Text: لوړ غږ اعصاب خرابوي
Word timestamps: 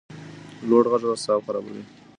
لوړ 0.69 0.83
غږ 0.91 1.03
اعصاب 1.09 1.39
خرابوي 1.45 1.83